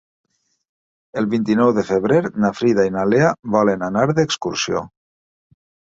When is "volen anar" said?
3.57-4.07